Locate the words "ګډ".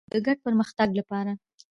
0.25-0.37